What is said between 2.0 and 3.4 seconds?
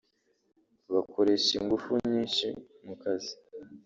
nyinshi mu kazi